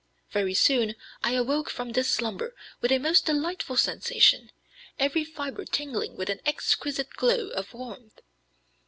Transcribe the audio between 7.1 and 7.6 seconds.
glow